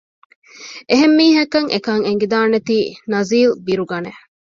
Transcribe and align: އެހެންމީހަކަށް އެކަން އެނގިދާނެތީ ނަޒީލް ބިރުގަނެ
އެހެންމީހަކަށް 0.89 1.69
އެކަން 1.73 2.03
އެނގިދާނެތީ 2.07 2.77
ނަޒީލް 3.11 3.53
ބިރުގަނެ 3.65 4.11